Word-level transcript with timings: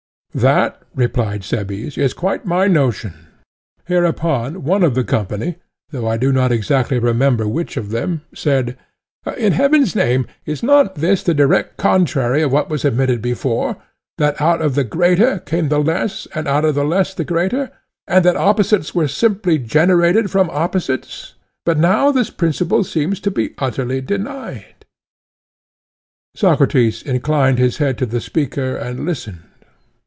That, 0.33 0.81
replied 0.95 1.43
Cebes, 1.43 1.97
is 1.97 2.13
quite 2.13 2.45
my 2.45 2.65
notion. 2.65 3.27
Hereupon 3.83 4.63
one 4.63 4.81
of 4.81 4.95
the 4.95 5.03
company, 5.03 5.57
though 5.89 6.07
I 6.07 6.15
do 6.15 6.31
not 6.31 6.53
exactly 6.53 6.99
remember 6.99 7.49
which 7.49 7.75
of 7.75 7.89
them, 7.89 8.21
said: 8.33 8.77
In 9.37 9.51
heaven's 9.51 9.93
name, 9.93 10.25
is 10.45 10.63
not 10.63 10.95
this 10.95 11.21
the 11.21 11.33
direct 11.33 11.75
contrary 11.75 12.41
of 12.43 12.53
what 12.53 12.69
was 12.69 12.85
admitted 12.85 13.21
before—that 13.21 14.39
out 14.39 14.61
of 14.61 14.75
the 14.75 14.85
greater 14.85 15.39
came 15.39 15.67
the 15.67 15.79
less 15.83 16.27
and 16.33 16.47
out 16.47 16.63
of 16.63 16.75
the 16.75 16.85
less 16.85 17.13
the 17.13 17.25
greater, 17.25 17.69
and 18.07 18.23
that 18.23 18.37
opposites 18.37 18.95
were 18.95 19.09
simply 19.09 19.57
generated 19.59 20.31
from 20.31 20.49
opposites; 20.51 21.33
but 21.65 21.77
now 21.77 22.09
this 22.09 22.29
principle 22.29 22.85
seems 22.85 23.19
to 23.19 23.31
be 23.31 23.53
utterly 23.57 23.99
denied. 23.99 24.85
Socrates 26.35 27.01
inclined 27.03 27.57
his 27.59 27.79
head 27.79 27.97
to 27.97 28.05
the 28.05 28.21
speaker 28.21 28.77
and 28.77 29.05
listened. 29.05 29.39